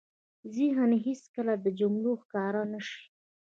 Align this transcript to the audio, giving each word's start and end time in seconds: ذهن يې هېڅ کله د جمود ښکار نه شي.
ذهن 0.55 0.91
يې 0.95 0.99
هېڅ 1.05 1.21
کله 1.35 1.53
د 1.63 1.65
جمود 1.79 2.05
ښکار 2.21 2.53
نه 2.73 2.79
شي. 2.87 3.01